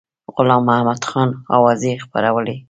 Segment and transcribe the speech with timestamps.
[0.35, 2.55] غلام محمدخان اوازې خپرولې.